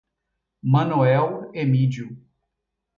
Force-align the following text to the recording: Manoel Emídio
Manoel 0.63 1.51
Emídio 1.53 2.09